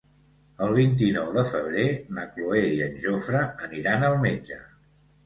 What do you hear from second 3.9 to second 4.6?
al metge.